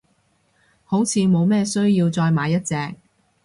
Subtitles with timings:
[0.83, 2.73] 好似冇咩需要再買一隻，